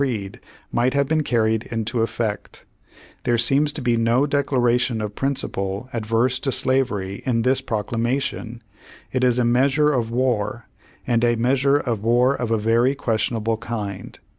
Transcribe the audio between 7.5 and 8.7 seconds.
proclamation.